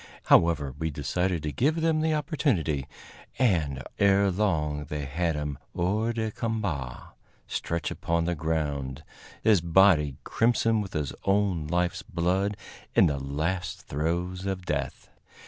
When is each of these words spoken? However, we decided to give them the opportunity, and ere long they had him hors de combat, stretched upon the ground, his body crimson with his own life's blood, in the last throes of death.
However, 0.33 0.73
we 0.79 0.89
decided 0.89 1.43
to 1.43 1.51
give 1.51 1.79
them 1.81 2.01
the 2.01 2.15
opportunity, 2.15 2.87
and 3.37 3.83
ere 3.99 4.31
long 4.31 4.85
they 4.85 5.05
had 5.05 5.35
him 5.35 5.59
hors 5.75 6.13
de 6.15 6.31
combat, 6.31 7.09
stretched 7.45 7.91
upon 7.91 8.25
the 8.25 8.33
ground, 8.33 9.03
his 9.43 9.61
body 9.61 10.15
crimson 10.23 10.81
with 10.81 10.93
his 10.93 11.13
own 11.25 11.67
life's 11.67 12.01
blood, 12.01 12.57
in 12.95 13.05
the 13.05 13.19
last 13.19 13.81
throes 13.83 14.47
of 14.47 14.65
death. 14.65 15.07